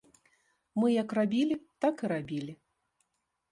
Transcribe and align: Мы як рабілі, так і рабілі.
Мы 0.79 0.87
як 1.01 1.09
рабілі, 1.19 1.55
так 1.87 1.95
і 2.07 2.11
рабілі. 2.15 2.53